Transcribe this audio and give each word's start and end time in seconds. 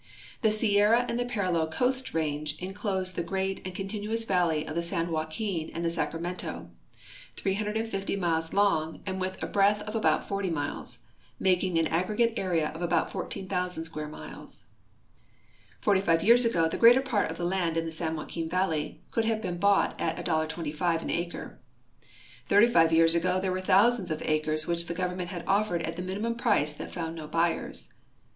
The 0.41 0.49
Sierra 0.49 1.05
and 1.07 1.19
the 1.19 1.25
parallel 1.25 1.67
Coast 1.67 2.11
range 2.15 2.57
inclose 2.57 3.13
the 3.13 3.21
great 3.21 3.61
and 3.63 3.75
continuous 3.75 4.25
valley 4.25 4.65
of 4.65 4.73
the 4.73 4.81
San 4.81 5.11
Joaquin 5.11 5.69
and 5.75 5.85
the 5.85 5.91
Sacramento, 5.91 6.71
350 7.35 8.15
miles 8.15 8.51
long 8.51 9.03
and 9.05 9.21
with 9.21 9.37
a 9.43 9.45
breadth 9.45 9.83
of 9.83 9.93
about 9.95 10.27
40 10.27 10.49
miles, 10.49 11.05
making 11.39 11.77
an 11.77 11.85
aggregate 11.85 12.33
area 12.35 12.69
of 12.69 12.81
about 12.81 13.11
14,000 13.11 13.83
square 13.83 14.07
miles. 14.07 14.71
Forty 15.81 16.01
five 16.01 16.23
years 16.23 16.45
ago 16.45 16.67
the 16.67 16.77
greater 16.79 17.01
part 17.01 17.29
of 17.29 17.37
the 17.37 17.45
land 17.45 17.77
in 17.77 17.85
the 17.85 17.91
San 17.91 18.15
Joaquin 18.15 18.49
valley 18.49 19.01
could 19.11 19.25
have 19.25 19.39
been 19.43 19.59
bought 19.59 19.93
at 20.01 20.15
$1.25 20.25 21.03
an 21.03 21.11
acre. 21.11 21.59
Thirt}^ 22.49 22.73
five 22.73 22.91
years 22.91 23.13
ago 23.13 23.39
there 23.39 23.51
were 23.51 23.61
thousands 23.61 24.09
of 24.09 24.23
acres 24.23 24.65
which 24.65 24.87
the 24.87 24.95
Government 24.95 25.29
had 25.29 25.43
offered 25.45 25.83
at 25.83 25.95
the 25.95 26.01
minimum 26.01 26.33
price 26.33 26.73
that 26.73 26.91
found 26.91 27.15
no 27.15 27.27
buyers. 27.27 27.93